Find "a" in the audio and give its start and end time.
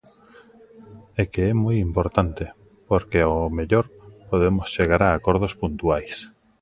5.03-5.11